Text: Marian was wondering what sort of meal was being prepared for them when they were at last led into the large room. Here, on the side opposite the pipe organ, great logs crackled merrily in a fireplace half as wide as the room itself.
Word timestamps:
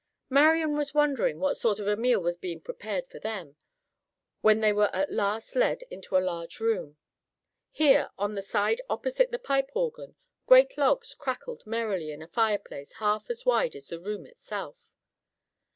Marian 0.31 0.75
was 0.75 0.95
wondering 0.95 1.37
what 1.39 1.57
sort 1.57 1.77
of 1.77 1.99
meal 1.99 2.19
was 2.19 2.35
being 2.35 2.59
prepared 2.59 3.07
for 3.07 3.19
them 3.19 3.55
when 4.41 4.59
they 4.59 4.73
were 4.73 4.89
at 4.95 5.11
last 5.13 5.55
led 5.55 5.83
into 5.91 6.15
the 6.15 6.19
large 6.21 6.59
room. 6.59 6.97
Here, 7.69 8.09
on 8.17 8.33
the 8.33 8.41
side 8.41 8.81
opposite 8.89 9.29
the 9.31 9.37
pipe 9.37 9.69
organ, 9.75 10.15
great 10.47 10.75
logs 10.75 11.13
crackled 11.13 11.67
merrily 11.67 12.09
in 12.09 12.23
a 12.23 12.27
fireplace 12.27 12.93
half 12.93 13.29
as 13.29 13.45
wide 13.45 13.75
as 13.75 13.89
the 13.89 13.99
room 13.99 14.25
itself. 14.25 14.75